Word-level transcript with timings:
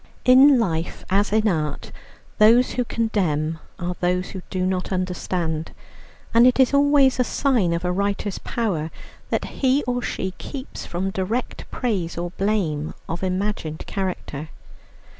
In 0.25 0.57
life 0.59 1.05
as 1.11 1.31
in 1.31 1.47
art 1.47 1.91
those 2.39 2.71
who 2.71 2.83
condemn 2.83 3.59
are 3.77 3.95
those 3.99 4.29
who 4.31 4.41
do 4.49 4.65
not 4.65 4.91
understand; 4.91 5.73
and 6.33 6.47
it 6.47 6.59
is 6.59 6.73
always 6.73 7.19
a 7.19 7.23
sign 7.23 7.71
of 7.71 7.85
a 7.85 7.91
writer's 7.91 8.39
power, 8.39 8.89
that 9.29 9.45
he 9.45 9.83
or 9.83 10.01
she 10.01 10.31
keeps 10.39 10.87
from 10.87 11.11
direct 11.11 11.69
praise 11.69 12.17
or 12.17 12.31
blame 12.31 12.95
of 13.07 13.21
imagined 13.21 13.85
character. 13.85 14.49